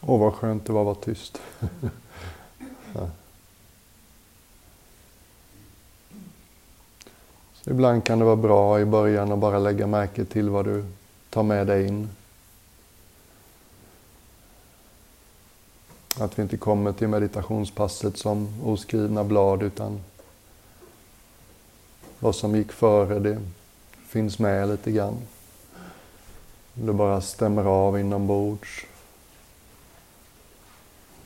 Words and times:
Åh, 0.00 0.20
vad 0.20 0.34
skönt 0.34 0.66
det 0.66 0.72
var 0.72 0.80
att 0.80 0.86
vara 0.86 0.94
tyst. 0.94 1.40
Så 7.62 7.70
ibland 7.70 8.04
kan 8.04 8.18
det 8.18 8.24
vara 8.24 8.36
bra 8.36 8.80
i 8.80 8.84
början 8.84 9.32
att 9.32 9.38
bara 9.38 9.58
lägga 9.58 9.86
märke 9.86 10.24
till 10.24 10.50
vad 10.50 10.64
du 10.64 10.84
tar 11.30 11.42
med 11.42 11.66
dig 11.66 11.86
in. 11.86 12.08
Att 16.20 16.38
vi 16.38 16.42
inte 16.42 16.56
kommer 16.56 16.92
till 16.92 17.08
meditationspasset 17.08 18.16
som 18.16 18.62
oskrivna 18.64 19.24
blad 19.24 19.62
utan 19.62 20.00
vad 22.18 22.34
som 22.34 22.56
gick 22.56 22.72
före 22.72 23.18
det 23.18 23.38
finns 24.06 24.38
med 24.38 24.68
lite 24.68 24.92
grann. 24.92 25.16
Du 26.74 26.92
bara 26.92 27.20
stämmer 27.20 27.64
av 27.64 27.98
inombords. 27.98 28.86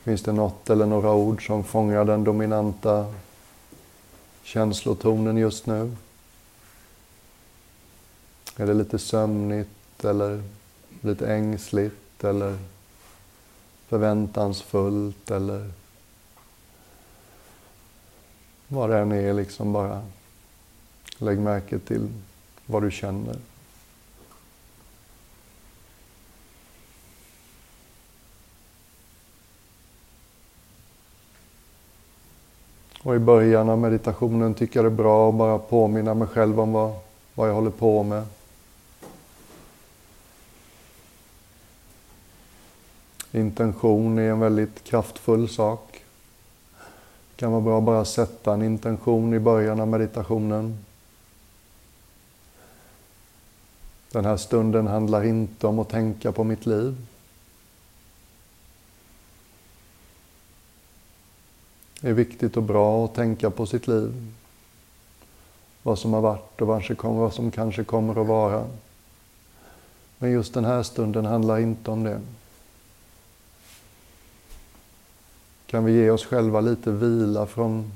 Finns 0.03 0.23
det 0.23 0.31
något 0.31 0.69
eller 0.69 0.85
några 0.85 1.13
ord 1.13 1.47
som 1.47 1.63
fångar 1.63 2.05
den 2.05 2.23
dominanta 2.23 3.13
känslotonen 4.43 5.37
just 5.37 5.65
nu? 5.65 5.95
Är 8.57 8.67
det 8.67 8.73
lite 8.73 8.99
sömnigt 8.99 10.05
eller 10.05 10.43
lite 11.01 11.33
ängsligt 11.33 12.23
eller 12.23 12.57
förväntansfullt 13.87 15.31
eller 15.31 15.71
vad 18.67 18.89
det 18.89 18.99
än 18.99 19.11
är, 19.11 19.33
liksom 19.33 19.73
bara 19.73 20.01
lägg 21.17 21.39
märke 21.39 21.79
till 21.79 22.09
vad 22.65 22.83
du 22.83 22.91
känner. 22.91 23.35
Och 33.03 33.15
i 33.15 33.19
början 33.19 33.69
av 33.69 33.77
meditationen 33.77 34.53
tycker 34.53 34.79
jag 34.79 34.85
det 34.85 34.95
är 34.95 35.03
bra 35.03 35.29
att 35.29 35.35
bara 35.35 35.57
påminna 35.59 36.13
mig 36.13 36.27
själv 36.27 36.59
om 36.59 36.73
vad, 36.73 36.93
vad 37.35 37.49
jag 37.49 37.53
håller 37.53 37.69
på 37.69 38.03
med. 38.03 38.25
Intention 43.31 44.19
är 44.19 44.29
en 44.29 44.39
väldigt 44.39 44.83
kraftfull 44.83 45.49
sak. 45.49 46.03
Det 47.29 47.35
kan 47.35 47.51
vara 47.51 47.61
bra 47.61 47.77
att 47.77 47.83
bara 47.83 48.05
sätta 48.05 48.53
en 48.53 48.61
intention 48.61 49.33
i 49.33 49.39
början 49.39 49.79
av 49.79 49.87
meditationen. 49.87 50.77
Den 54.11 54.25
här 54.25 54.37
stunden 54.37 54.87
handlar 54.87 55.23
inte 55.23 55.67
om 55.67 55.79
att 55.79 55.89
tänka 55.89 56.31
på 56.31 56.43
mitt 56.43 56.65
liv. 56.65 56.95
Är 62.03 62.13
viktigt 62.13 62.57
och 62.57 62.63
bra 62.63 63.05
att 63.05 63.15
tänka 63.15 63.49
på 63.49 63.65
sitt 63.65 63.87
liv. 63.87 64.33
Vad 65.83 65.99
som 65.99 66.13
har 66.13 66.21
varit 66.21 66.61
och 66.61 66.67
vad 67.01 67.33
som 67.33 67.51
kanske 67.51 67.83
kommer 67.83 68.21
att 68.21 68.27
vara. 68.27 68.65
Men 70.17 70.31
just 70.31 70.53
den 70.53 70.65
här 70.65 70.83
stunden 70.83 71.25
handlar 71.25 71.59
inte 71.59 71.91
om 71.91 72.03
det. 72.03 72.21
Kan 75.65 75.85
vi 75.85 75.93
ge 75.93 76.09
oss 76.09 76.25
själva 76.25 76.61
lite 76.61 76.91
vila 76.91 77.45
från 77.45 77.91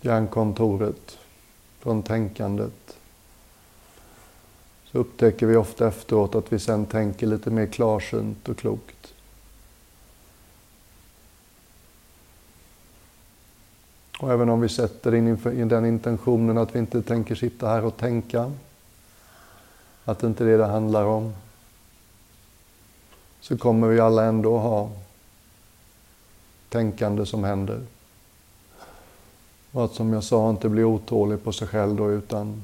hjärnkontoret, 0.00 1.18
från 1.78 2.02
tänkandet. 2.02 2.96
Så 4.84 4.98
upptäcker 4.98 5.46
vi 5.46 5.56
ofta 5.56 5.88
efteråt 5.88 6.34
att 6.34 6.52
vi 6.52 6.58
sen 6.58 6.86
tänker 6.86 7.26
lite 7.26 7.50
mer 7.50 7.66
klarsynt 7.66 8.48
och 8.48 8.58
klokt. 8.58 9.14
Och 14.22 14.32
även 14.32 14.48
om 14.48 14.60
vi 14.60 14.68
sätter 14.68 15.14
in 15.14 15.38
i 15.52 15.64
den 15.64 15.86
intentionen 15.86 16.58
att 16.58 16.74
vi 16.74 16.78
inte 16.78 17.02
tänker 17.02 17.34
sitta 17.34 17.68
här 17.68 17.84
och 17.84 17.96
tänka, 17.96 18.52
att 20.04 20.18
det 20.18 20.26
inte 20.26 20.44
är 20.44 20.48
det 20.48 20.56
det 20.56 20.66
handlar 20.66 21.04
om, 21.04 21.32
så 23.40 23.58
kommer 23.58 23.88
vi 23.88 24.00
alla 24.00 24.24
ändå 24.24 24.58
ha 24.58 24.90
tänkande 26.68 27.26
som 27.26 27.44
händer. 27.44 27.80
Och 29.72 29.84
att 29.84 29.92
som 29.92 30.12
jag 30.12 30.24
sa 30.24 30.50
inte 30.50 30.68
bli 30.68 30.84
otålig 30.84 31.44
på 31.44 31.52
sig 31.52 31.68
själv 31.68 31.96
då 31.96 32.10
utan 32.10 32.62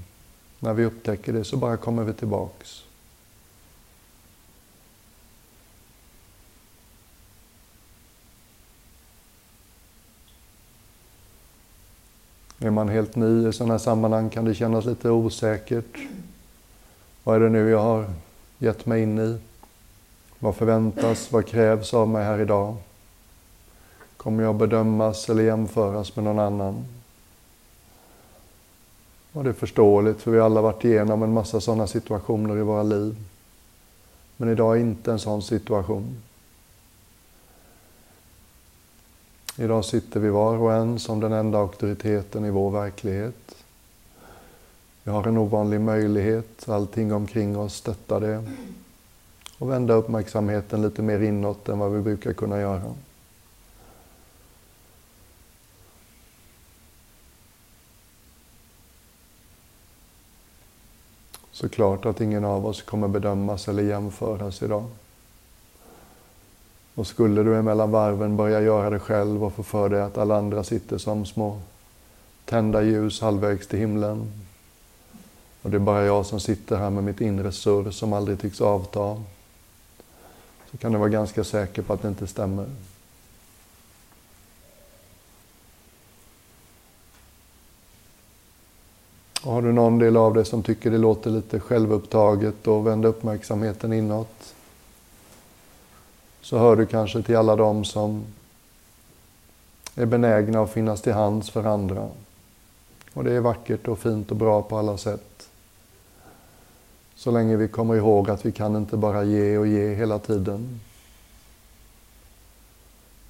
när 0.58 0.74
vi 0.74 0.84
upptäcker 0.84 1.32
det 1.32 1.44
så 1.44 1.56
bara 1.56 1.76
kommer 1.76 2.04
vi 2.04 2.12
tillbaks. 2.12 2.84
Är 12.68 12.72
man 12.72 12.88
helt 12.88 13.16
ny 13.16 13.48
i 13.48 13.52
sådana 13.52 13.74
här 13.74 13.78
sammanhang 13.78 14.30
kan 14.30 14.44
det 14.44 14.54
kännas 14.54 14.84
lite 14.84 15.10
osäkert. 15.10 15.98
Vad 17.24 17.36
är 17.36 17.40
det 17.40 17.48
nu 17.48 17.70
jag 17.70 17.82
har 17.82 18.06
gett 18.58 18.86
mig 18.86 19.02
in 19.02 19.18
i? 19.18 19.38
Vad 20.38 20.56
förväntas? 20.56 21.32
Vad 21.32 21.46
krävs 21.46 21.94
av 21.94 22.08
mig 22.08 22.24
här 22.24 22.40
idag? 22.40 22.76
Kommer 24.16 24.42
jag 24.42 24.54
bedömas 24.54 25.28
eller 25.28 25.42
jämföras 25.42 26.16
med 26.16 26.24
någon 26.24 26.38
annan? 26.38 26.84
Och 29.32 29.44
det 29.44 29.50
är 29.50 29.54
förståeligt, 29.54 30.22
för 30.22 30.30
vi 30.30 30.38
har 30.38 30.44
alla 30.44 30.60
varit 30.60 30.84
igenom 30.84 31.22
en 31.22 31.32
massa 31.32 31.60
sådana 31.60 31.86
situationer 31.86 32.58
i 32.58 32.62
våra 32.62 32.82
liv. 32.82 33.16
Men 34.36 34.48
idag 34.48 34.76
är 34.76 34.80
inte 34.80 35.12
en 35.12 35.18
sån 35.18 35.42
situation. 35.42 36.22
Idag 39.60 39.84
sitter 39.84 40.20
vi 40.20 40.28
var 40.28 40.56
och 40.56 40.72
en 40.72 40.98
som 40.98 41.20
den 41.20 41.32
enda 41.32 41.58
auktoriteten 41.58 42.44
i 42.44 42.50
vår 42.50 42.70
verklighet. 42.70 43.64
Vi 45.04 45.10
har 45.10 45.26
en 45.26 45.38
ovanlig 45.38 45.80
möjlighet, 45.80 46.68
allting 46.68 47.12
omkring 47.12 47.58
oss 47.58 47.74
stöttar 47.74 48.20
det 48.20 48.44
och 49.58 49.70
vända 49.70 49.94
uppmärksamheten 49.94 50.82
lite 50.82 51.02
mer 51.02 51.20
inåt 51.20 51.68
än 51.68 51.78
vad 51.78 51.92
vi 51.92 52.00
brukar 52.00 52.32
kunna 52.32 52.60
göra. 52.60 52.94
Såklart 61.50 62.06
att 62.06 62.20
ingen 62.20 62.44
av 62.44 62.66
oss 62.66 62.82
kommer 62.82 63.08
bedömas 63.08 63.68
eller 63.68 63.82
jämföras 63.82 64.62
idag. 64.62 64.84
Och 66.98 67.06
skulle 67.06 67.42
du 67.42 67.56
emellan 67.56 67.90
varven 67.90 68.36
börja 68.36 68.60
göra 68.60 68.90
det 68.90 68.98
själv 68.98 69.44
och 69.44 69.52
få 69.52 69.62
för 69.62 69.88
dig 69.88 70.02
att 70.02 70.18
alla 70.18 70.36
andra 70.36 70.64
sitter 70.64 70.98
som 70.98 71.26
små 71.26 71.60
tända 72.44 72.82
ljus 72.82 73.20
halvvägs 73.20 73.66
till 73.66 73.78
himlen. 73.78 74.32
Och 75.62 75.70
det 75.70 75.76
är 75.76 75.78
bara 75.78 76.04
jag 76.04 76.26
som 76.26 76.40
sitter 76.40 76.76
här 76.76 76.90
med 76.90 77.04
mitt 77.04 77.20
inre 77.20 77.52
surr 77.52 77.90
som 77.90 78.12
aldrig 78.12 78.40
tycks 78.40 78.60
avta. 78.60 79.22
Så 80.70 80.76
kan 80.78 80.92
du 80.92 80.98
vara 80.98 81.08
ganska 81.08 81.44
säker 81.44 81.82
på 81.82 81.92
att 81.92 82.02
det 82.02 82.08
inte 82.08 82.26
stämmer. 82.26 82.66
Och 89.42 89.52
har 89.52 89.62
du 89.62 89.72
någon 89.72 89.98
del 89.98 90.16
av 90.16 90.34
dig 90.34 90.44
som 90.44 90.62
tycker 90.62 90.90
det 90.90 90.98
låter 90.98 91.30
lite 91.30 91.60
självupptaget 91.60 92.66
och 92.66 92.86
vänd 92.86 93.06
uppmärksamheten 93.06 93.92
inåt? 93.92 94.54
Så 96.48 96.58
hör 96.58 96.76
du 96.76 96.86
kanske 96.86 97.22
till 97.22 97.36
alla 97.36 97.56
dem 97.56 97.84
som 97.84 98.24
är 99.94 100.06
benägna 100.06 100.62
att 100.62 100.70
finnas 100.70 101.02
till 101.02 101.12
hands 101.12 101.50
för 101.50 101.64
andra. 101.64 102.08
Och 103.14 103.24
det 103.24 103.32
är 103.32 103.40
vackert 103.40 103.88
och 103.88 103.98
fint 103.98 104.30
och 104.30 104.36
bra 104.36 104.62
på 104.62 104.78
alla 104.78 104.96
sätt. 104.96 105.48
Så 107.14 107.30
länge 107.30 107.56
vi 107.56 107.68
kommer 107.68 107.94
ihåg 107.94 108.30
att 108.30 108.46
vi 108.46 108.52
kan 108.52 108.76
inte 108.76 108.96
bara 108.96 109.24
ge 109.24 109.58
och 109.58 109.66
ge 109.66 109.94
hela 109.94 110.18
tiden. 110.18 110.80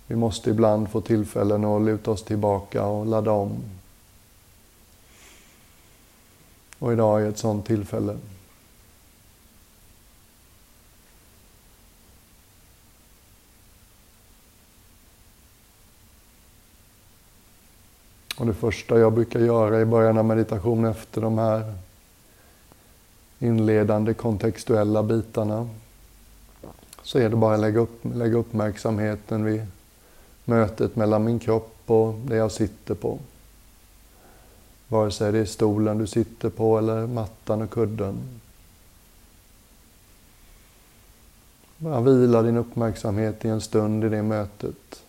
Vi 0.06 0.17
måste 0.17 0.50
ibland 0.50 0.91
få 0.91 1.00
tillfällen 1.00 1.65
att 1.65 1.82
luta 1.82 2.11
oss 2.11 2.23
tillbaka 2.23 2.87
och 2.87 3.06
ladda 3.06 3.31
om. 3.31 3.62
Och 6.79 6.93
idag 6.93 7.23
är 7.23 7.29
ett 7.29 7.38
sådant 7.38 7.67
tillfälle. 7.67 8.17
Och 18.38 18.46
det 18.46 18.55
första 18.55 18.99
jag 18.99 19.12
brukar 19.12 19.40
göra 19.40 19.81
i 19.81 19.85
början 19.85 20.19
av 20.19 20.25
meditation 20.25 20.85
efter 20.85 21.20
de 21.20 21.38
här 21.38 21.75
inledande 23.38 24.14
kontextuella 24.14 25.02
bitarna 25.02 25.69
så 27.02 27.19
är 27.19 27.29
det 27.29 27.37
bara 27.37 27.55
att 27.55 27.61
lägga, 27.61 27.81
upp, 27.81 28.00
lägga 28.14 28.38
uppmärksamheten 28.38 29.44
vid 29.44 29.67
mötet 30.44 30.96
mellan 30.96 31.25
min 31.25 31.38
kropp 31.38 31.76
och 31.87 32.14
det 32.14 32.37
jag 32.37 32.52
sitter 32.52 32.94
på. 32.94 33.19
Vare 34.88 35.11
sig 35.11 35.32
det 35.32 35.38
är 35.38 35.44
stolen 35.44 35.99
du 35.99 36.06
sitter 36.06 36.50
på 36.50 36.79
eller 36.79 37.06
mattan 37.06 37.62
och 37.62 37.70
kudden. 37.70 38.19
Bara 41.79 42.00
vila 42.00 42.43
din 42.43 42.56
uppmärksamhet 42.56 43.44
i 43.44 43.49
en 43.49 43.61
stund 43.61 44.05
i 44.05 44.08
det 44.08 44.23
mötet. 44.23 45.02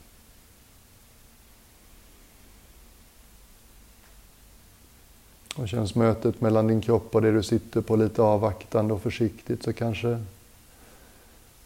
Och 5.59 5.67
känns 5.67 5.95
mötet 5.95 6.41
mellan 6.41 6.67
din 6.67 6.81
kropp 6.81 7.15
och 7.15 7.21
det 7.21 7.31
du 7.31 7.43
sitter 7.43 7.81
på 7.81 7.95
lite 7.95 8.21
avvaktande 8.21 8.93
och 8.93 9.01
försiktigt 9.01 9.63
så 9.63 9.73
kanske 9.73 10.23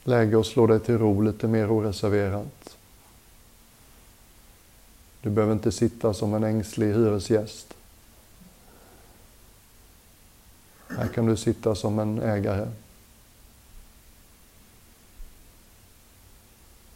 läge 0.04 0.40
att 0.40 0.46
slå 0.46 0.68
dig 0.68 0.80
till 0.80 0.98
ro 0.98 1.22
lite 1.22 1.48
mer 1.48 1.72
oreserverat. 1.72 2.78
Du 5.22 5.30
behöver 5.30 5.54
inte 5.54 5.72
sitta 5.72 6.14
som 6.14 6.34
en 6.34 6.44
ängslig 6.44 6.88
hyresgäst. 6.94 7.74
Här 10.88 11.08
kan 11.08 11.26
du 11.26 11.38
sitta 11.38 11.76
som 11.76 12.00
en 12.00 12.22
ägare. 12.22 12.68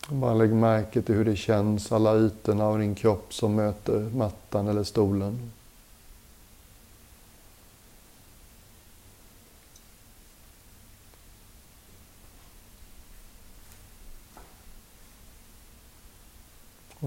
Bara 0.10 0.34
lägg 0.34 0.54
märke 0.54 1.02
till 1.02 1.16
hur 1.16 1.26
det 1.26 1.36
känns, 1.36 1.92
alla 1.92 2.18
ytorna 2.18 2.66
av 2.66 2.80
din 2.80 2.96
kropp 2.96 3.34
som 3.34 3.56
möter 3.56 4.00
mattan 4.00 4.68
eller 4.68 4.84
stolen. 4.84 5.52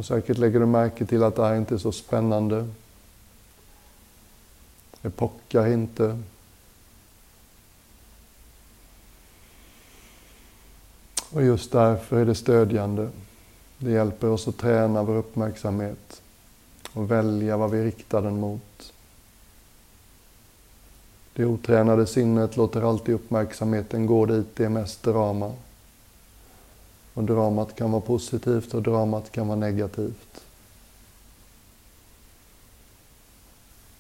Och 0.00 0.06
säkert 0.06 0.38
lägger 0.38 0.61
du 0.61 0.67
märke 0.67 1.06
till 1.06 1.23
att 1.23 1.37
det 1.37 1.43
här 1.43 1.56
inte 1.56 1.75
är 1.75 1.79
så 1.79 1.93
spännande. 1.93 2.69
Det 5.02 5.11
pockar 5.11 5.67
inte. 5.67 6.23
Och 11.31 11.43
just 11.43 11.73
därför 11.73 12.20
är 12.20 12.25
det 12.25 12.35
stödjande. 12.35 13.11
Det 13.79 13.91
hjälper 13.91 14.29
oss 14.29 14.49
att 14.49 14.58
träna 14.58 15.02
vår 15.02 15.17
uppmärksamhet 15.17 16.23
och 16.93 17.11
välja 17.11 17.56
vad 17.56 17.70
vi 17.70 17.85
riktar 17.85 18.23
den 18.23 18.41
mot. 18.41 18.93
Det 21.32 21.44
otränade 21.44 22.06
sinnet 22.06 22.56
låter 22.56 22.82
alltid 22.82 23.14
uppmärksamheten 23.14 24.06
gå 24.06 24.26
dit 24.26 24.56
det 24.56 24.64
är 24.64 24.69
mest 24.69 25.02
drama. 25.02 25.52
Och 27.14 27.24
dramat 27.24 27.76
kan 27.76 27.90
vara 27.90 28.00
positivt 28.00 28.74
och 28.74 28.82
dramat 28.82 29.32
kan 29.32 29.48
vara 29.48 29.58
negativt. 29.58 30.44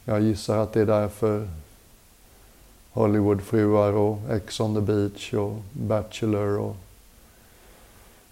Jag 0.04 0.20
gissar 0.20 0.58
att 0.58 0.72
det 0.72 0.80
är 0.80 0.86
därför 0.86 1.48
Hollywoodfruar 2.92 3.92
och 3.92 4.18
Ex 4.30 4.60
on 4.60 4.74
the 4.74 4.80
beach 4.80 5.34
och 5.34 5.56
Bachelor 5.72 6.58
och 6.58 6.76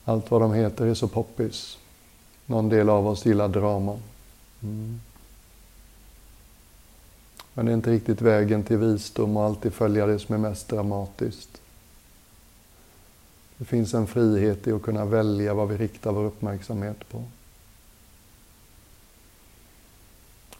allt 0.04 0.30
vad 0.30 0.40
de 0.40 0.52
heter 0.52 0.86
är 0.86 0.94
så 0.94 1.08
poppis. 1.08 1.78
Någon 2.46 2.68
del 2.68 2.88
av 2.88 3.06
oss 3.06 3.26
gillar 3.26 3.48
drama. 3.48 3.98
Mm. 4.62 5.00
Men 7.54 7.66
det 7.66 7.72
är 7.72 7.74
inte 7.74 7.90
riktigt 7.90 8.20
vägen 8.20 8.62
till 8.62 8.76
visdom 8.76 9.36
och 9.36 9.44
alltid 9.44 9.72
följa 9.72 10.06
det 10.06 10.18
som 10.18 10.34
är 10.34 10.38
mest 10.38 10.68
dramatiskt. 10.68 11.60
Det 13.58 13.64
finns 13.64 13.94
en 13.94 14.06
frihet 14.06 14.66
i 14.66 14.72
att 14.72 14.82
kunna 14.82 15.04
välja 15.04 15.54
vad 15.54 15.68
vi 15.68 15.76
riktar 15.76 16.12
vår 16.12 16.24
uppmärksamhet 16.24 17.08
på. 17.08 17.24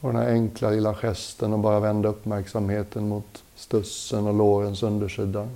Och 0.00 0.12
den 0.12 0.22
här 0.22 0.30
enkla 0.32 0.70
lilla 0.70 0.94
gesten 0.94 1.54
att 1.54 1.60
bara 1.60 1.80
vända 1.80 2.08
uppmärksamheten 2.08 3.08
mot 3.08 3.44
stussen 3.54 4.26
och 4.26 4.34
lårens 4.34 4.82
undersida. 4.82 5.48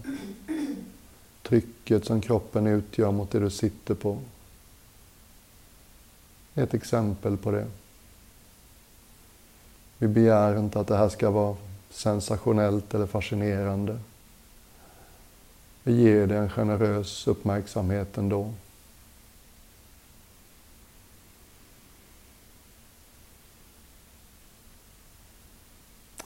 Trycket 1.42 2.04
som 2.04 2.20
kroppen 2.20 2.66
utgör 2.66 3.10
mot 3.10 3.30
det 3.30 3.40
du 3.40 3.50
sitter 3.50 3.94
på. 3.94 4.18
Ett 6.54 6.74
exempel 6.74 7.36
på 7.36 7.50
det. 7.50 7.66
Vi 9.98 10.08
begär 10.08 10.58
inte 10.58 10.80
att 10.80 10.86
det 10.86 10.96
här 10.96 11.08
ska 11.08 11.30
vara 11.30 11.56
sensationellt 11.90 12.94
eller 12.94 13.06
fascinerande. 13.06 13.98
Vi 15.82 16.02
ger 16.02 16.26
det 16.26 16.36
en 16.36 16.50
generös 16.50 17.26
uppmärksamhet 17.26 18.18
ändå. 18.18 18.52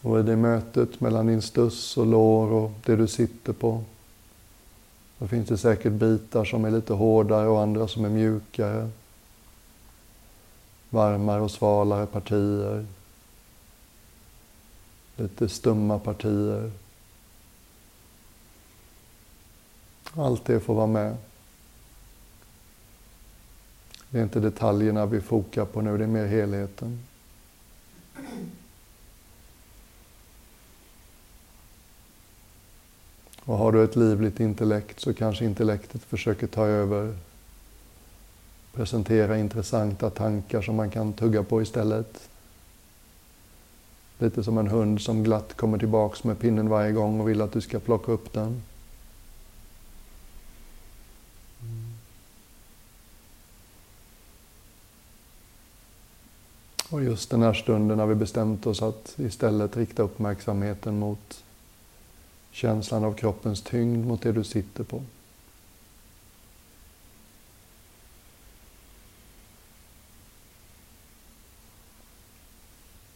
Och 0.01 0.21
i 0.21 0.23
det 0.23 0.37
mötet 0.37 1.01
mellan 1.01 1.27
din 1.27 1.43
stuss 1.43 1.97
och 1.97 2.07
lår 2.07 2.53
och 2.53 2.73
det 2.85 2.97
du 2.97 3.09
sitter 3.09 3.53
på 3.53 3.85
då 5.19 5.27
finns 5.27 5.49
det 5.49 5.59
säkert 5.59 5.93
bitar 5.93 6.45
som 6.45 6.65
är 6.65 6.71
lite 6.71 6.93
hårdare 6.93 7.49
och 7.49 7.61
andra 7.61 7.89
som 7.89 8.05
är 8.05 8.09
mjukare. 8.09 8.91
Varmare 10.91 11.41
och 11.41 11.51
svalare 11.51 12.07
partier. 12.07 12.87
Lite 15.17 15.49
stumma 15.49 15.99
partier. 15.99 16.71
Allt 20.17 20.45
det 20.45 20.61
får 20.61 20.75
vara 20.75 20.87
med. 20.87 21.17
Det 24.11 24.19
är 24.19 24.23
inte 24.23 24.41
detaljerna 24.41 25.07
vi 25.07 25.21
fokar 25.21 25.65
på 25.65 25.81
nu, 25.81 25.99
det 25.99 26.05
är 26.05 26.09
mer 26.09 26.27
helheten. 26.27 27.03
Och 33.45 33.59
har 33.59 33.73
du 33.73 33.85
ett 33.85 33.97
livligt 33.97 34.41
intellekt 34.41 35.01
så 35.01 35.15
kanske 35.15 35.45
intellektet 35.45 36.03
försöker 36.03 36.47
ta 36.47 36.67
över, 36.67 37.17
presentera 38.73 39.39
intressanta 39.39 40.11
tankar 40.11 40.63
som 40.63 40.77
man 40.77 40.91
kan 40.91 41.13
tugga 41.13 41.43
på 41.43 41.63
istället. 41.63 42.29
Lite 44.19 44.45
som 44.45 44.59
en 44.59 44.69
hund 44.69 45.01
som 45.01 45.25
glatt 45.25 45.55
kommer 45.57 45.79
tillbaks 45.79 46.25
med 46.25 46.39
pinnen 46.39 46.69
varje 46.69 46.93
gång 46.93 47.21
och 47.21 47.29
vill 47.29 47.43
att 47.43 47.53
du 47.53 47.61
ska 47.61 47.79
plocka 47.79 48.13
upp 48.13 48.33
den. 48.33 48.63
Och 56.97 57.05
just 57.05 57.31
den 57.31 57.43
här 57.43 57.53
stunden 57.53 57.99
har 57.99 58.07
vi 58.07 58.15
bestämt 58.15 58.67
oss 58.67 58.83
att 58.83 59.15
istället 59.19 59.77
rikta 59.77 60.03
uppmärksamheten 60.03 60.99
mot 60.99 61.45
känslan 62.51 63.05
av 63.05 63.13
kroppens 63.13 63.63
tyngd 63.63 64.07
mot 64.07 64.23
det 64.23 64.33
du 64.33 64.45
sitter 64.45 64.85
på. 64.85 65.03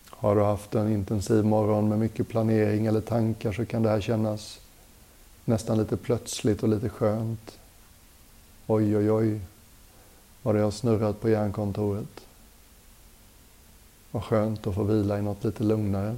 Har 0.09 0.37
du 0.37 0.43
haft 0.43 0.75
en 0.75 0.93
intensiv 0.93 1.45
morgon 1.45 1.88
med 1.88 1.99
mycket 1.99 2.28
planering 2.28 2.87
eller 2.87 3.00
tankar 3.00 3.52
så 3.52 3.66
kan 3.66 3.83
det 3.83 3.88
här 3.88 4.00
kännas 4.00 4.61
nästan 5.45 5.78
lite 5.78 5.97
plötsligt 5.97 6.62
och 6.62 6.69
lite 6.69 6.88
skönt. 6.88 7.59
Oj, 8.66 8.97
oj, 8.97 9.11
oj, 9.11 9.40
vad 10.43 10.54
det 10.54 10.61
har 10.61 10.71
snurrat 10.71 11.21
på 11.21 11.28
hjärnkontoret. 11.28 12.29
Vad 14.11 14.25
skönt 14.25 14.67
att 14.67 14.75
få 14.75 14.83
vila 14.83 15.19
i 15.19 15.23
något 15.23 15.45
lite 15.45 15.64
lugnare. 15.64 16.17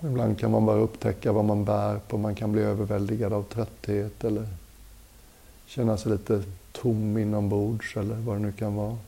Ibland 0.00 0.38
kan 0.38 0.50
man 0.50 0.66
bara 0.66 0.76
upptäcka 0.76 1.32
vad 1.32 1.44
man 1.44 1.64
bär 1.64 1.98
på. 1.98 2.18
Man 2.18 2.34
kan 2.34 2.52
bli 2.52 2.62
överväldigad 2.62 3.32
av 3.32 3.42
trötthet 3.42 4.24
eller 4.24 4.48
känna 5.66 5.96
sig 5.96 6.12
lite 6.12 6.42
tom 6.72 7.18
inombords 7.18 7.96
eller 7.96 8.14
vad 8.14 8.36
det 8.36 8.40
nu 8.40 8.52
kan 8.52 8.74
vara. 8.74 8.98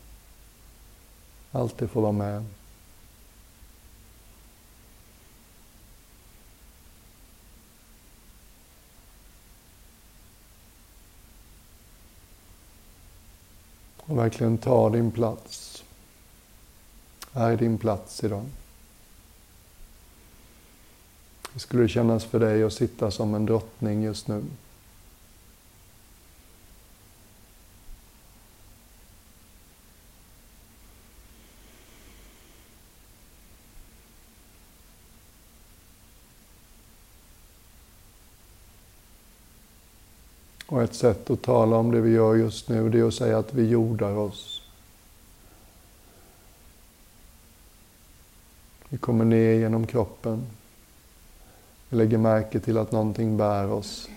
Allt 1.52 1.78
det 1.78 1.88
får 1.88 2.02
vara 2.02 2.12
med. 2.12 2.44
Och 14.10 14.18
verkligen 14.18 14.58
ta 14.58 14.90
din 14.90 15.10
plats. 15.10 15.84
Är 17.32 17.56
din 17.56 17.78
plats 17.78 18.24
idag. 18.24 18.44
Hur 21.52 21.60
skulle 21.60 21.82
det 21.82 21.88
kännas 21.88 22.24
för 22.24 22.40
dig 22.40 22.64
att 22.64 22.72
sitta 22.72 23.10
som 23.10 23.34
en 23.34 23.46
drottning 23.46 24.02
just 24.02 24.28
nu? 24.28 24.44
Och 40.70 40.82
ett 40.82 40.94
sätt 40.94 41.30
att 41.30 41.42
tala 41.42 41.76
om 41.76 41.90
det 41.90 42.00
vi 42.00 42.10
gör 42.10 42.34
just 42.34 42.68
nu, 42.68 42.88
det 42.88 42.98
är 42.98 43.04
att 43.04 43.14
säga 43.14 43.38
att 43.38 43.54
vi 43.54 43.68
jordar 43.68 44.16
oss. 44.16 44.62
Vi 48.88 48.98
kommer 48.98 49.24
ner 49.24 49.54
genom 49.54 49.86
kroppen. 49.86 50.46
Vi 51.88 51.96
lägger 51.96 52.18
märke 52.18 52.60
till 52.60 52.78
att 52.78 52.92
någonting 52.92 53.36
bär 53.36 53.70
oss. 53.70 54.08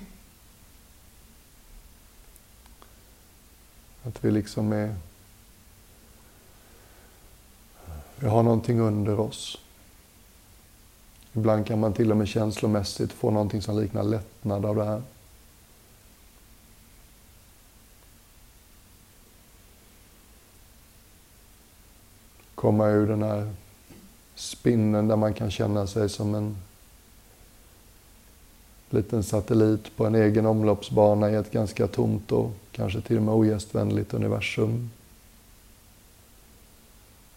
Att 4.03 4.23
vi 4.25 4.31
liksom 4.31 4.73
är... 4.73 4.95
Vi 8.15 8.27
har 8.27 8.43
någonting 8.43 8.79
under 8.79 9.19
oss. 9.19 9.57
Ibland 11.33 11.67
kan 11.67 11.79
man 11.79 11.93
till 11.93 12.11
och 12.11 12.17
med 12.17 12.27
känslomässigt 12.27 13.11
få 13.11 13.31
någonting 13.31 13.61
som 13.61 13.79
liknar 13.79 14.03
lättnad 14.03 14.65
av 14.65 14.75
det 14.75 14.85
här. 14.85 15.01
Komma 22.63 22.87
ur 22.87 23.07
den 23.07 23.23
här 23.23 23.51
spinnen 24.35 25.07
där 25.07 25.15
man 25.15 25.33
kan 25.33 25.51
känna 25.51 25.87
sig 25.87 26.09
som 26.09 26.35
en 26.35 26.57
liten 28.89 29.23
satellit 29.23 29.95
på 29.97 30.05
en 30.05 30.15
egen 30.15 30.45
omloppsbana 30.45 31.31
i 31.31 31.35
ett 31.35 31.51
ganska 31.51 31.87
tomt 31.87 32.31
och 32.31 32.51
kanske 32.71 33.01
till 33.01 33.17
och 33.17 33.23
med 33.23 33.33
ogästvänligt 33.33 34.13
universum. 34.13 34.91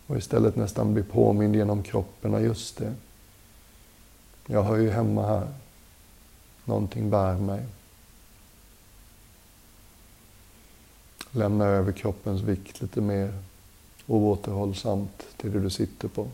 Och 0.06 0.16
istället 0.16 0.56
nästan 0.56 0.94
bli 0.94 1.02
påmind 1.02 1.56
genom 1.56 1.82
kroppen 1.82 2.34
av 2.34 2.42
just 2.42 2.78
det. 2.78 2.94
Jag 4.46 4.62
hör 4.62 4.76
ju 4.76 4.90
hemma 4.90 5.26
här. 5.26 5.48
Någonting 6.64 7.10
bär 7.10 7.38
mig. 7.38 7.66
Lämna 11.30 11.64
över 11.64 11.92
kroppens 11.92 12.40
vikt 12.40 12.80
lite 12.82 13.00
mer 13.00 13.32
oåterhållsamt 14.06 15.26
till 15.36 15.52
det 15.52 15.60
du 15.60 15.70
sitter 15.70 16.08
på. 16.08 16.26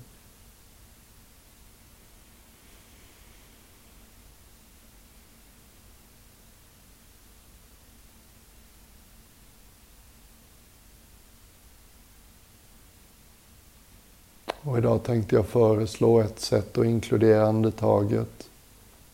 Och 14.64 14.78
idag 14.78 15.02
tänkte 15.02 15.36
jag 15.36 15.46
föreslå 15.46 16.20
ett 16.20 16.40
sätt 16.40 16.78
att 16.78 16.84
inkludera 16.84 17.46
andetaget. 17.46 18.48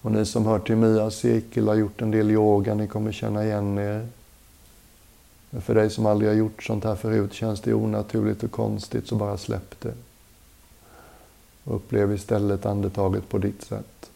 Och 0.03 0.13
ni 0.13 0.27
som 0.27 0.47
hör 0.47 0.59
till 0.59 0.77
Mias 0.77 1.17
cirkel 1.17 1.69
har 1.69 1.75
gjort 1.75 2.03
en 2.03 2.11
del 2.11 2.31
yoga, 2.31 2.75
ni 2.75 2.87
kommer 2.89 3.13
känna 3.13 3.45
igen 3.45 3.79
er. 3.79 4.09
Men 5.51 5.63
för 5.63 5.75
dig 5.75 5.91
som 5.91 6.07
aldrig 6.07 6.31
har 6.31 6.37
gjort 6.37 6.63
sånt 6.63 6.85
här 6.85 6.95
förut, 6.95 7.33
känns 7.33 7.61
det 7.61 7.75
onaturligt 7.75 8.43
och 8.43 8.51
konstigt, 8.51 9.07
så 9.07 9.17
bara 9.17 9.37
släpp 9.37 9.81
det. 9.81 9.95
Upplev 11.65 12.13
istället 12.13 12.67
andetaget 12.67 13.29
på 13.29 13.39
ditt 13.39 13.63
sätt. 13.63 14.11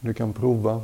Du 0.00 0.14
kan 0.14 0.32
prova. 0.32 0.82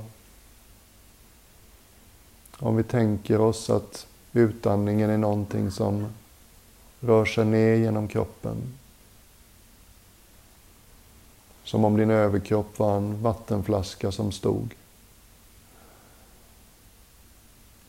Om 2.58 2.76
vi 2.76 2.82
tänker 2.82 3.40
oss 3.40 3.70
att 3.70 4.06
Utandningen 4.32 5.10
är 5.10 5.18
någonting 5.18 5.70
som 5.70 6.06
rör 7.00 7.24
sig 7.24 7.44
ner 7.44 7.74
genom 7.74 8.08
kroppen. 8.08 8.56
Som 11.64 11.84
om 11.84 11.96
din 11.96 12.10
överkropp 12.10 12.78
var 12.78 12.96
en 12.96 13.22
vattenflaska 13.22 14.12
som 14.12 14.32
stod. 14.32 14.74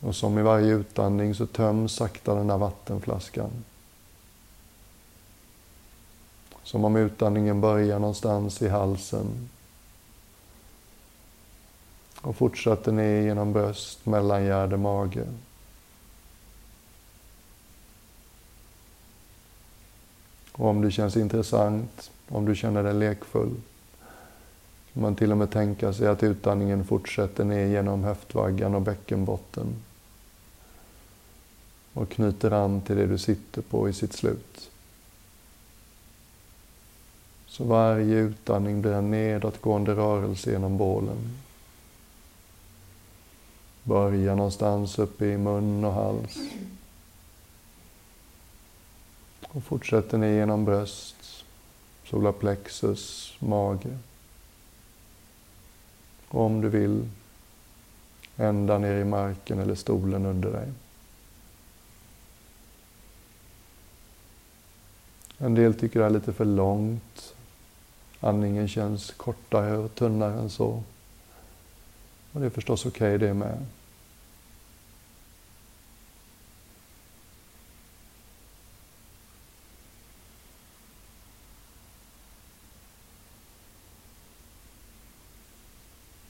Och 0.01 0.15
som 0.15 0.39
i 0.39 0.41
varje 0.41 0.73
utandning 0.73 1.35
så 1.35 1.45
töms 1.45 1.93
sakta 1.93 2.35
den 2.35 2.47
där 2.47 2.57
vattenflaskan. 2.57 3.49
Som 6.63 6.85
om 6.85 6.95
utandningen 6.95 7.61
börjar 7.61 7.99
någonstans 7.99 8.61
i 8.61 8.69
halsen 8.69 9.49
och 12.21 12.35
fortsätter 12.35 12.91
ner 12.91 13.21
genom 13.21 13.53
bröst, 13.53 14.05
mellangärde, 14.05 14.77
mage. 14.77 15.25
Och 20.51 20.67
om 20.67 20.81
det 20.81 20.91
känns 20.91 21.17
intressant, 21.17 22.11
om 22.29 22.45
du 22.45 22.55
känner 22.55 22.83
dig 22.83 22.93
lekfull, 22.93 23.55
kan 24.93 25.03
man 25.03 25.15
till 25.15 25.31
och 25.31 25.37
med 25.37 25.51
tänka 25.51 25.93
sig 25.93 26.07
att 26.07 26.23
utandningen 26.23 26.85
fortsätter 26.85 27.43
ner 27.43 27.65
genom 27.65 28.03
höftvaggan 28.03 28.75
och 28.75 28.81
bäckenbotten 28.81 29.75
och 31.93 32.09
knyter 32.09 32.51
an 32.51 32.81
till 32.81 32.97
det 32.97 33.07
du 33.07 33.17
sitter 33.17 33.61
på 33.61 33.89
i 33.89 33.93
sitt 33.93 34.13
slut. 34.13 34.69
Så 37.47 37.63
varje 37.63 38.15
utandning 38.15 38.81
blir 38.81 38.91
en 38.91 39.11
nedåtgående 39.11 39.95
rörelse 39.95 40.51
genom 40.51 40.77
bålen. 40.77 41.37
Börja 43.83 44.35
någonstans 44.35 44.99
uppe 44.99 45.25
i 45.25 45.37
mun 45.37 45.83
och 45.83 45.93
hals. 45.93 46.37
Och 49.41 49.63
fortsätter 49.63 50.17
ner 50.17 50.33
genom 50.33 50.65
bröst, 50.65 51.45
solarplexus, 52.05 53.33
mage. 53.39 53.97
Och 56.27 56.41
om 56.41 56.61
du 56.61 56.69
vill, 56.69 57.09
ända 58.37 58.77
ner 58.77 58.97
i 58.97 59.05
marken 59.05 59.59
eller 59.59 59.75
stolen 59.75 60.25
under 60.25 60.51
dig. 60.51 60.67
En 65.43 65.55
del 65.55 65.73
tycker 65.73 65.99
det 65.99 66.05
är 66.05 66.09
lite 66.09 66.33
för 66.33 66.45
långt. 66.45 67.35
Andningen 68.19 68.67
känns 68.67 69.11
kortare 69.11 69.77
och 69.77 69.95
tunnare 69.95 70.39
än 70.39 70.49
så. 70.49 70.83
Och 72.31 72.39
det 72.39 72.45
är 72.45 72.49
förstås 72.49 72.85
okej 72.85 73.15
okay 73.15 73.27
det 73.27 73.33
med. 73.33 73.65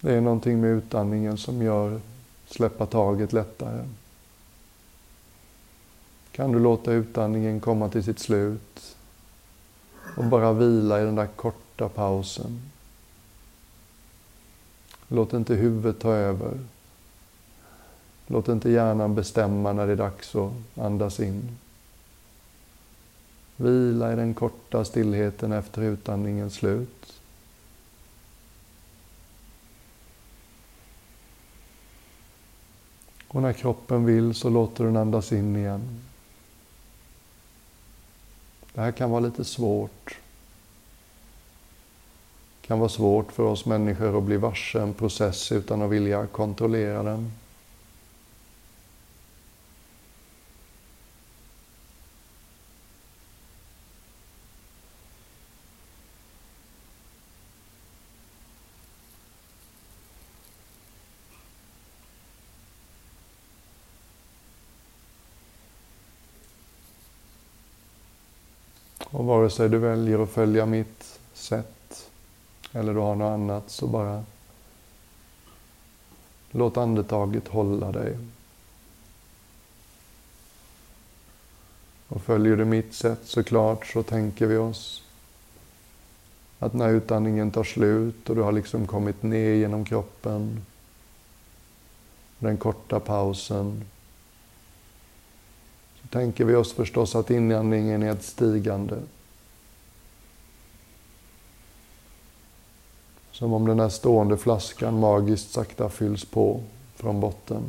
Det 0.01 0.13
är 0.13 0.22
någonting 0.22 0.62
med 0.62 0.70
utandningen 0.70 1.38
som 1.38 1.62
gör 1.62 2.01
släppa 2.48 2.86
taget 2.86 3.34
lättare. 3.34 3.86
Kan 6.32 6.51
du 6.51 6.60
låta 6.60 6.91
utandningen 6.91 7.60
komma 7.60 7.89
till 7.89 8.03
sitt 8.03 8.20
slut 8.20 8.96
och 10.15 10.25
bara 10.25 10.53
vila 10.53 11.01
i 11.01 11.06
den 11.06 11.15
där 11.15 11.27
korta 11.27 11.89
pausen. 11.89 12.62
Låt 15.08 15.34
inte 15.34 15.56
huvudet 15.56 16.00
ta 16.00 16.13
över. 16.13 16.60
Låt 18.27 18.48
inte 18.48 18.70
hjärnan 18.70 19.15
bestämma 19.15 19.74
när 19.74 19.88
det 19.88 19.91
är 19.91 19.98
dags 19.98 20.36
att 20.36 20.51
andas 20.75 21.20
in. 21.20 21.58
Vila 23.56 24.13
i 24.13 24.15
den 24.15 24.34
korta 24.34 24.86
stillheten 24.86 25.51
efter 25.51 25.82
utandningens 25.82 26.53
slut. 26.53 27.22
Och 33.27 33.41
när 33.41 33.53
kroppen 33.53 34.06
vill 34.06 34.34
så 34.34 34.50
låter 34.50 34.84
den 34.84 34.98
andas 34.98 35.32
in 35.32 35.56
igen. 35.56 36.01
Det 38.74 38.82
här 38.82 38.92
kan 38.92 39.12
vara 39.12 39.20
lite 39.20 39.46
svårt. 39.46 40.18
Det 42.62 42.68
kan 42.68 42.80
vara 42.80 42.90
svårt 42.90 43.32
för 43.32 43.44
oss 43.44 43.66
människor 43.66 44.18
att 44.18 44.24
bli 44.24 44.38
varse 44.38 44.82
en 44.82 44.94
process 44.94 45.51
utan 45.51 45.82
att 45.82 45.90
vilja 45.90 46.28
kontrollera 46.28 47.04
den. 47.04 47.32
Och 69.05 69.25
vare 69.25 69.50
sig 69.50 69.70
du 69.70 69.77
väljer 69.77 70.24
att 70.24 70.29
följa 70.29 70.65
mitt 70.65 71.20
sätt 71.34 72.10
eller 72.72 72.93
du 72.93 73.00
har 73.00 73.15
något 73.15 73.34
annat 73.34 73.70
så 73.70 73.88
bara 73.88 74.24
låt 76.51 76.77
andetaget 76.77 77.48
hålla 77.48 77.91
dig. 77.91 78.17
Och 82.08 82.22
följer 82.22 82.55
du 82.55 82.65
mitt 82.65 82.93
sätt 82.93 83.20
såklart 83.24 83.86
så 83.86 84.03
tänker 84.03 84.48
vi 84.48 84.58
oss 84.58 85.03
att 86.60 86.74
när 86.74 86.89
utandningen 86.89 87.51
tar 87.51 87.63
slut 87.63 88.29
och 88.29 88.36
du 88.36 88.41
har 88.41 88.51
liksom 88.51 88.88
kommit 88.88 89.24
ner 89.24 89.53
genom 89.53 89.86
kroppen, 89.86 90.65
den 92.39 92.58
korta 92.58 93.00
pausen, 93.00 93.86
tänker 96.12 96.46
vi 96.46 96.56
oss 96.56 96.74
förstås 96.74 97.15
att 97.15 97.30
inandningen 97.30 98.03
är 98.03 98.12
ett 98.12 98.24
stigande. 98.24 99.00
Som 103.32 103.53
om 103.53 103.68
den 103.68 103.80
här 103.80 103.89
stående 103.89 104.38
flaskan 104.38 105.00
magiskt 105.00 105.51
sakta 105.51 105.89
fylls 105.89 106.25
på 106.25 106.63
från 106.96 107.20
botten. 107.20 107.63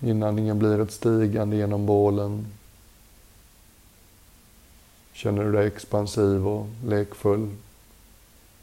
Inandningen 0.00 0.58
blir 0.58 0.80
ett 0.80 0.92
stigande 0.92 1.56
genom 1.56 1.86
bålen. 1.86 2.46
Känner 5.12 5.44
du 5.44 5.52
dig 5.52 5.66
expansiv 5.66 6.48
och 6.48 6.66
lekfull 6.84 7.50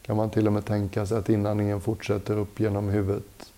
kan 0.01 0.17
man 0.17 0.29
till 0.29 0.47
och 0.47 0.53
med 0.53 0.65
tänka 0.65 1.05
sig 1.05 1.17
att 1.17 1.29
inandningen 1.29 1.81
fortsätter 1.81 2.37
upp 2.37 2.59
genom 2.59 2.89
huvudet 2.89 3.50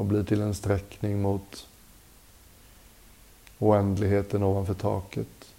och 0.00 0.06
blir 0.06 0.24
till 0.24 0.40
en 0.40 0.54
sträckning 0.54 1.22
mot 1.22 1.68
oändligheten 3.58 4.42
ovanför 4.42 4.74
taket. 4.74 5.54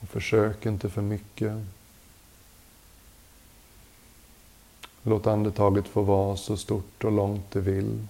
Och 0.00 0.08
försök 0.08 0.66
inte 0.66 0.90
för 0.90 1.02
mycket. 1.02 1.52
Låt 5.02 5.26
andetaget 5.26 5.88
få 5.88 6.02
vara 6.02 6.36
så 6.36 6.56
stort 6.56 7.04
och 7.04 7.12
långt 7.12 7.50
det 7.50 7.60
vill. 7.60 8.06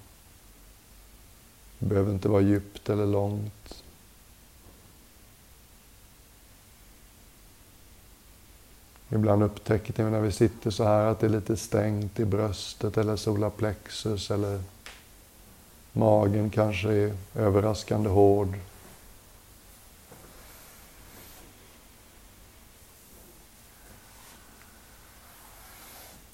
Det 1.78 1.86
behöver 1.86 2.12
inte 2.12 2.28
vara 2.28 2.42
djupt 2.42 2.88
eller 2.88 3.06
långt. 3.06 3.79
Ibland 9.12 9.42
upptäcker 9.42 10.04
vi 10.04 10.10
när 10.10 10.20
vi 10.20 10.32
sitter 10.32 10.70
så 10.70 10.84
här 10.84 11.04
att 11.04 11.20
det 11.20 11.26
är 11.26 11.30
lite 11.30 11.56
stängt 11.56 12.20
i 12.20 12.24
bröstet 12.24 12.98
eller 12.98 13.16
solarplexus 13.16 14.30
eller 14.30 14.60
magen 15.92 16.50
kanske 16.50 16.92
är 16.92 17.14
överraskande 17.34 18.08
hård. 18.08 18.54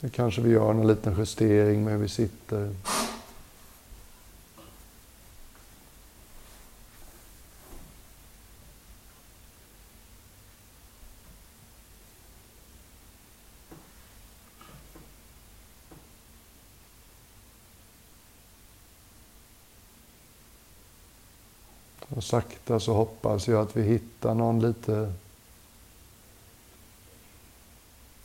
Det 0.00 0.08
kanske 0.08 0.40
vi 0.40 0.50
gör 0.50 0.70
en 0.70 0.86
liten 0.86 1.14
justering 1.18 1.84
med 1.84 1.92
hur 1.92 2.00
vi 2.00 2.08
sitter. 2.08 2.74
Sakta 22.26 22.80
så 22.80 22.94
hoppas 22.94 23.48
jag 23.48 23.62
att 23.62 23.76
vi 23.76 23.82
hittar 23.82 24.34
någon 24.34 24.60
lite 24.60 25.12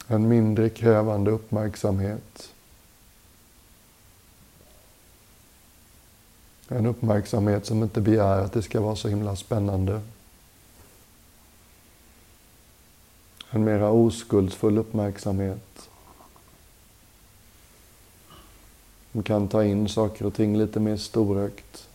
en 0.07 0.27
mindre 0.27 0.69
krävande 0.69 1.31
uppmärksamhet. 1.31 2.53
En 6.67 6.85
uppmärksamhet 6.85 7.65
som 7.65 7.83
inte 7.83 8.01
begär 8.01 8.39
att 8.39 8.53
det 8.53 8.61
ska 8.61 8.81
vara 8.81 8.95
så 8.95 9.07
himla 9.07 9.35
spännande. 9.35 10.01
En 13.49 13.63
mera 13.63 13.89
oskuldsfull 13.89 14.77
uppmärksamhet. 14.77 15.89
Som 19.11 19.23
kan 19.23 19.47
ta 19.47 19.63
in 19.63 19.89
saker 19.89 20.25
och 20.25 20.33
ting 20.33 20.57
lite 20.57 20.79
mer 20.79 20.97
storögt. 20.97 21.87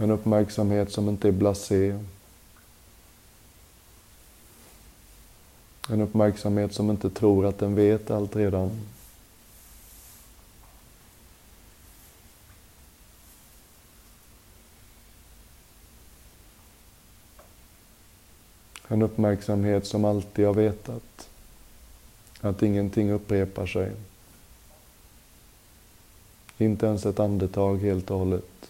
En 0.00 0.10
uppmärksamhet 0.10 0.92
som 0.92 1.08
inte 1.08 1.28
är 1.28 1.32
blasé. 1.32 1.98
En 5.88 6.00
uppmärksamhet 6.00 6.74
som 6.74 6.90
inte 6.90 7.10
tror 7.10 7.46
att 7.46 7.58
den 7.58 7.74
vet 7.74 8.10
allt 8.10 8.36
redan. 8.36 8.70
En 18.88 19.02
uppmärksamhet 19.02 19.86
som 19.86 20.04
alltid 20.04 20.46
har 20.46 20.54
vetat 20.54 21.28
att 22.40 22.62
ingenting 22.62 23.10
upprepar 23.10 23.66
sig. 23.66 23.92
Inte 26.58 26.86
ens 26.86 27.06
ett 27.06 27.20
andetag 27.20 27.76
helt 27.76 28.10
och 28.10 28.18
hållet. 28.18 28.69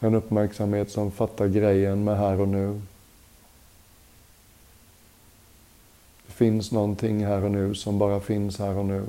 En 0.00 0.14
uppmärksamhet 0.14 0.90
som 0.90 1.10
fattar 1.10 1.48
grejen 1.48 2.04
med 2.04 2.18
här 2.18 2.40
och 2.40 2.48
nu. 2.48 2.80
Det 6.26 6.32
finns 6.32 6.72
någonting 6.72 7.26
här 7.26 7.44
och 7.44 7.50
nu 7.50 7.74
som 7.74 7.98
bara 7.98 8.20
finns 8.20 8.58
här 8.58 8.76
och 8.76 8.84
nu. 8.84 9.06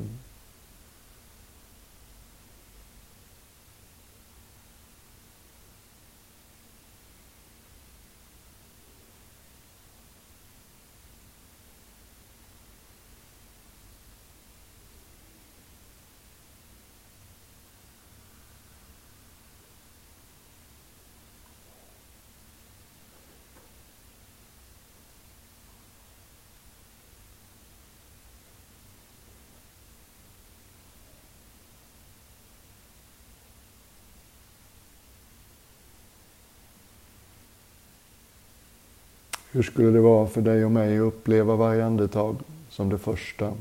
Hur 39.52 39.64
skulle 39.64 39.92
det 39.92 40.02
vara 40.02 40.28
för 40.28 40.42
dig 40.42 40.66
och 40.66 40.72
mig 40.72 40.98
att 40.98 41.04
uppleva 41.04 41.56
varje 41.56 41.86
andetag 41.86 42.36
som 42.70 42.90
det 42.90 42.98
första? 42.98 43.54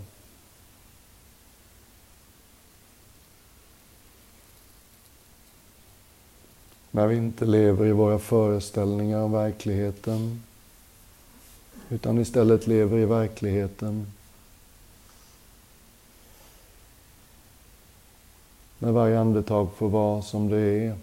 När 6.91 7.07
vi 7.07 7.17
inte 7.17 7.45
lever 7.45 7.87
i 7.87 7.93
våra 7.93 8.19
föreställningar 8.19 9.23
om 9.23 9.33
verkligheten 9.33 10.43
utan 11.89 12.19
istället 12.19 12.67
lever 12.67 12.99
i 12.99 13.05
verkligheten. 13.05 14.07
När 18.79 18.93
varje 18.93 19.21
andetag 19.21 19.69
får 19.77 19.89
vara 19.89 20.23
som 20.23 20.49
det 20.49 20.59
är. 20.59 20.97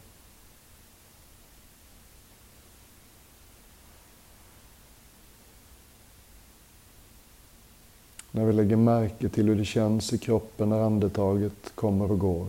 När 8.36 8.46
vi 8.46 8.54
lägger 8.54 8.76
märke 8.76 9.30
till 9.30 9.48
hur 9.48 9.56
det 9.56 9.66
känns 9.66 10.14
i 10.14 10.18
kroppen 10.18 10.70
när 10.70 10.80
andetaget 10.80 11.76
kommer 11.76 12.12
och 12.12 12.20
går. 12.20 12.48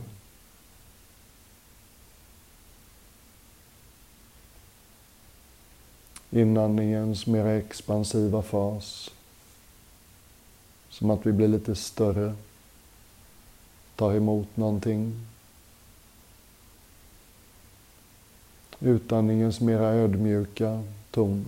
Inandningens 6.30 7.26
mera 7.26 7.52
expansiva 7.52 8.42
fas. 8.42 9.10
Som 10.88 11.10
att 11.10 11.26
vi 11.26 11.32
blir 11.32 11.48
lite 11.48 11.74
större. 11.74 12.34
Tar 13.96 14.14
emot 14.14 14.56
någonting. 14.56 15.26
Utandningens 18.80 19.60
mera 19.60 19.88
ödmjuka 19.88 20.82
ton. 21.10 21.46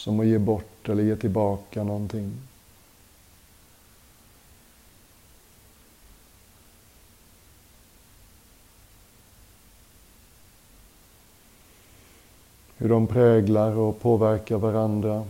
Som 0.00 0.20
att 0.20 0.26
ge 0.26 0.38
bort 0.38 0.88
eller 0.88 1.02
ge 1.02 1.16
tillbaka 1.16 1.84
någonting. 1.84 2.32
Hur 12.76 12.88
de 12.88 13.06
präglar 13.06 13.76
och 13.76 14.00
påverkar 14.00 14.58
varandra. 14.58 15.24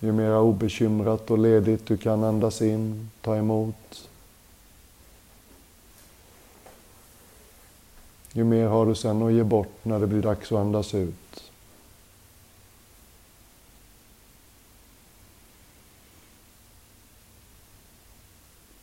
Ju 0.00 0.12
mer 0.12 0.36
obekymrat 0.38 1.30
och 1.30 1.38
ledigt 1.38 1.86
du 1.86 1.96
kan 1.96 2.24
andas 2.24 2.62
in, 2.62 3.10
ta 3.20 3.36
emot. 3.36 4.08
Ju 8.36 8.44
mer 8.44 8.66
har 8.66 8.86
du 8.86 8.94
sen 8.94 9.22
att 9.22 9.32
ge 9.32 9.42
bort 9.42 9.74
när 9.82 10.00
det 10.00 10.06
blir 10.06 10.22
dags 10.22 10.52
att 10.52 10.58
andas 10.58 10.94
ut. 10.94 11.50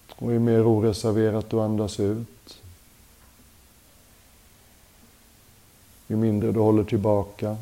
Och 0.10 0.32
ju 0.32 0.40
mer 0.40 0.68
oreserverat 0.68 1.50
du 1.50 1.62
andas 1.62 2.00
ut, 2.00 2.62
ju 6.08 6.16
mindre 6.16 6.52
du 6.52 6.60
håller 6.60 6.84
tillbaka, 6.84 7.58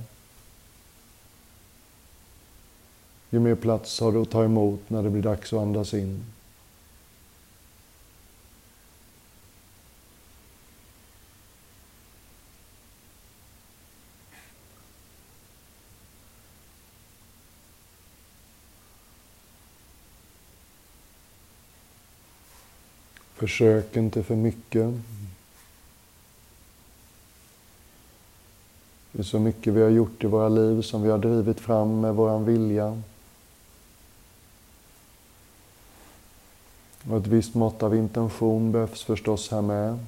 ju 3.29 3.39
mer 3.39 3.55
plats 3.55 3.99
har 3.99 4.11
du 4.11 4.21
att 4.21 4.29
ta 4.29 4.43
emot 4.43 4.89
när 4.89 5.03
det 5.03 5.09
blir 5.09 5.21
dags 5.21 5.53
att 5.53 5.59
andas 5.59 5.93
in. 5.93 6.23
Försök 23.39 23.95
inte 23.95 24.23
för 24.23 24.35
mycket. 24.35 24.93
Det 29.11 29.19
är 29.19 29.23
så 29.23 29.39
mycket 29.39 29.73
vi 29.73 29.81
har 29.81 29.89
gjort 29.89 30.23
i 30.23 30.27
våra 30.27 30.49
liv 30.49 30.81
som 30.81 31.01
vi 31.01 31.09
har 31.09 31.17
drivit 31.17 31.59
fram 31.59 32.01
med 32.01 32.15
vår 32.15 32.39
vilja. 32.39 33.01
Och 37.09 37.17
ett 37.17 37.27
visst 37.27 37.55
mått 37.55 37.83
av 37.83 37.95
intention 37.95 38.71
behövs 38.71 39.03
förstås 39.03 39.51
här 39.51 39.61
med. 39.61 40.05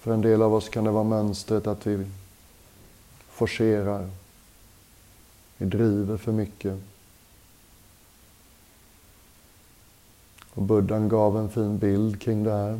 För 0.00 0.14
en 0.14 0.20
del 0.20 0.42
av 0.42 0.54
oss 0.54 0.68
kan 0.68 0.84
det 0.84 0.90
vara 0.90 1.04
mönstret 1.04 1.66
att 1.66 1.86
vi 1.86 2.06
forcerar. 3.28 4.10
Vi 5.56 5.66
driver 5.66 6.16
för 6.16 6.32
mycket. 6.32 6.91
Och 10.54 10.62
Buddhan 10.62 11.08
gav 11.08 11.38
en 11.38 11.50
fin 11.50 11.78
bild 11.78 12.20
kring 12.20 12.44
det 12.44 12.52
här. 12.52 12.78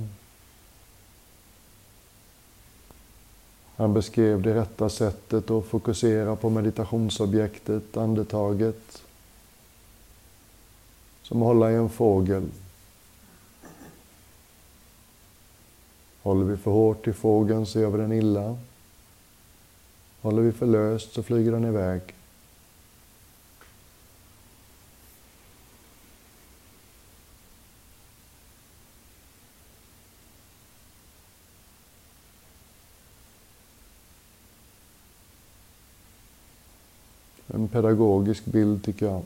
Han 3.77 3.95
beskrev 3.95 4.43
det 4.43 4.55
rätta 4.55 4.89
sättet 4.89 5.51
att 5.51 5.65
fokusera 5.65 6.37
på 6.37 6.51
meditationsobjektet, 6.51 7.97
andetaget, 7.97 9.03
som 11.23 11.43
att 11.43 11.47
hålla 11.47 11.73
i 11.73 11.75
en 11.75 11.89
fågel. 11.89 12.49
Håller 16.23 16.45
vi 16.45 16.57
för 16.57 16.71
hårt 16.71 17.09
i 17.09 17.13
fågeln 17.13 17.67
så 17.67 17.81
gör 17.81 17.91
vi 17.91 17.99
den 17.99 18.13
illa. 18.13 18.57
Håller 20.21 20.43
vi 20.43 20.53
för 20.53 20.67
löst 20.67 21.13
så 21.13 21.23
flyger 21.23 21.53
den 21.53 21.65
iväg. 21.65 22.03
En 37.55 37.69
pedagogisk 37.69 38.45
bild 38.45 38.85
tycker 38.85 39.07
jag. 39.07 39.23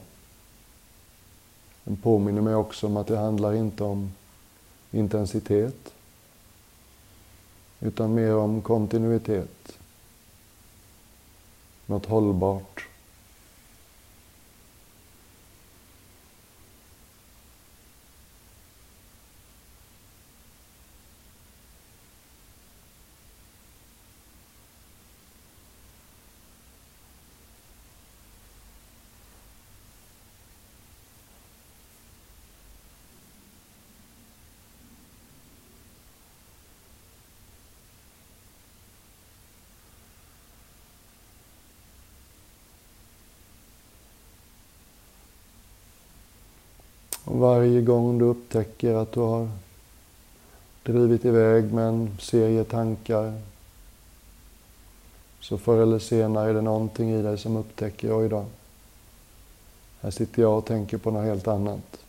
Den 1.84 1.96
påminner 1.96 2.42
mig 2.42 2.54
också 2.54 2.86
om 2.86 2.96
att 2.96 3.06
det 3.06 3.18
handlar 3.18 3.54
inte 3.54 3.84
om 3.84 4.12
intensitet 4.90 5.94
utan 7.80 8.14
mer 8.14 8.36
om 8.36 8.62
kontinuitet. 8.62 9.78
Något 11.86 12.06
hållbart. 12.06 12.88
Och 47.26 47.38
varje 47.38 47.80
gång 47.80 48.18
du 48.18 48.24
upptäcker 48.24 48.94
att 48.94 49.12
du 49.12 49.20
har 49.20 49.48
drivit 50.82 51.24
iväg 51.24 51.72
med 51.72 51.88
en 51.88 52.16
serie 52.20 52.64
tankar 52.64 53.40
så 55.40 55.58
förr 55.58 55.82
eller 55.82 55.98
senare 55.98 56.50
är 56.50 56.54
det 56.54 56.60
någonting 56.60 57.10
i 57.10 57.22
dig 57.22 57.38
som 57.38 57.56
upptäcker, 57.56 58.20
oj 58.20 58.28
då, 58.28 58.46
här 60.00 60.10
sitter 60.10 60.42
jag 60.42 60.58
och 60.58 60.64
tänker 60.64 60.98
på 60.98 61.10
något 61.10 61.24
helt 61.24 61.48
annat. 61.48 62.00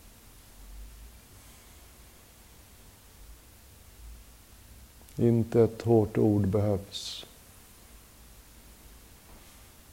Inte 5.16 5.62
ett 5.62 5.82
hårt 5.82 6.18
ord 6.18 6.46
behövs. 6.46 7.26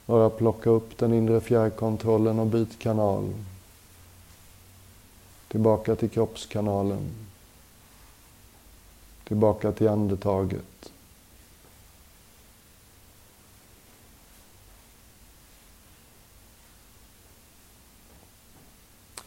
Bara 0.06 0.30
plocka 0.30 0.70
upp 0.70 0.98
den 0.98 1.14
inre 1.14 1.40
fjärrkontrollen 1.40 2.38
och 2.38 2.46
byt 2.46 2.78
kanal. 2.78 3.34
Tillbaka 5.56 5.96
till 5.96 6.10
kroppskanalen. 6.10 7.10
Tillbaka 9.24 9.72
till 9.72 9.88
andetaget. 9.88 10.92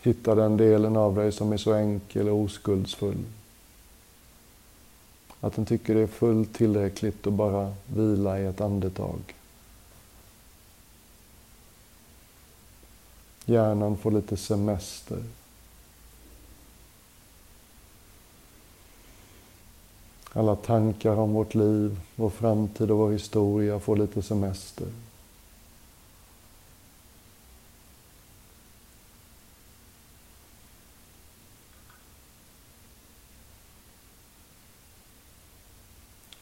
Hitta 0.02 0.36
den 0.36 0.58
delen 0.58 0.98
av 0.98 1.16
dig 1.16 1.32
som 1.32 1.54
är 1.54 1.58
så 1.58 1.74
enkel 1.74 2.30
och 2.30 2.38
oskuldsfull. 2.38 3.26
Att 5.40 5.56
den 5.56 5.66
tycker 5.66 5.96
det 5.96 6.02
är 6.02 6.08
fullt 6.08 6.54
tillräckligt 6.54 7.28
att 7.28 7.34
bara 7.34 7.74
vila 7.86 8.40
i 8.40 8.46
ett 8.46 8.62
andetag. 8.62 9.36
Hjärnan 13.46 13.98
får 13.98 14.12
lite 14.12 14.38
semester. 14.38 15.24
Alla 20.34 20.56
tankar 20.56 21.16
om 21.16 21.34
vårt 21.34 21.56
liv, 21.56 22.00
vår 22.16 22.30
framtid 22.30 22.92
och 22.92 22.98
vår 22.98 23.12
historia 23.12 23.80
får 23.80 23.98
lite 23.98 24.22
semester. 24.22 24.88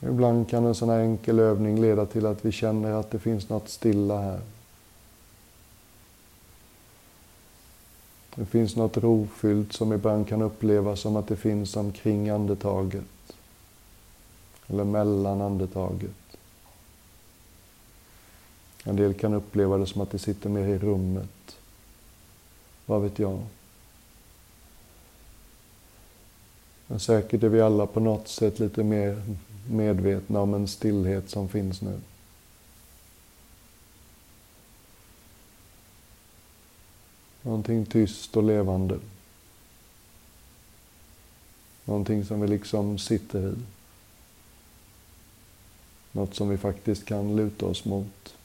Ibland 0.02 0.50
kan 0.50 0.66
en 0.66 0.76
sån 0.76 0.90
här 0.90 1.00
enkel 1.00 1.40
övning 1.40 1.82
leda 1.82 2.06
till 2.06 2.26
att 2.26 2.46
vi 2.46 2.52
känner 2.52 2.92
att 2.92 3.12
det 3.12 3.20
finns 3.20 3.50
något 3.50 3.70
stilla 3.70 4.22
här. 4.22 4.42
Det 8.36 8.46
finns 8.46 8.76
något 8.76 8.98
rofyllt 8.98 9.74
som 9.74 9.94
ibland 9.94 10.28
kan 10.28 10.42
upplevas 10.42 11.00
som 11.00 11.16
att 11.16 11.28
det 11.28 11.36
finns 11.36 11.76
omkring 11.76 12.30
andetaget 12.30 13.04
eller 14.68 14.84
mellan 14.84 15.42
andetaget. 15.42 16.12
En 18.84 18.96
del 18.96 19.14
kan 19.14 19.34
uppleva 19.34 19.78
det 19.78 19.88
som 19.88 20.02
att 20.02 20.12
det 20.12 20.20
sitter 20.20 20.50
mer 20.50 20.68
i 20.68 20.78
rummet. 20.78 21.58
Vad 22.86 23.02
vet 23.02 23.20
jag? 23.20 23.44
Men 26.88 27.00
säkert 27.00 27.44
är 27.44 27.50
vi 27.50 27.62
alla 27.62 27.88
på 27.88 28.00
något 28.00 28.28
sätt 28.28 28.60
lite 28.60 28.84
mer 28.84 29.22
medvetna 29.70 30.42
om 30.42 30.54
en 30.54 30.68
stillhet 30.68 31.30
som 31.30 31.50
finns 31.50 31.82
nu. 31.82 32.00
Någonting 37.42 37.86
tyst 37.86 38.38
och 38.38 38.44
levande. 38.44 39.00
Någonting 41.86 42.26
som 42.26 42.42
vi 42.42 42.48
liksom 42.48 42.98
sitter 42.98 43.50
i. 43.50 43.56
Något 46.18 46.36
som 46.36 46.50
vi 46.50 46.58
faktiskt 46.58 47.06
kan 47.06 47.36
luta 47.36 47.66
oss 47.66 47.86
mot. 47.86 48.36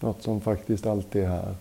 Något 0.00 0.22
som 0.22 0.40
faktiskt 0.40 0.86
alltid 0.86 1.22
är 1.22 1.28
här. 1.28 1.54